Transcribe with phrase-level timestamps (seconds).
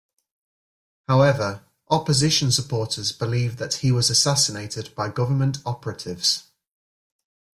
[1.07, 6.47] However, opposition supporters believe that he was assassinated by government operatives.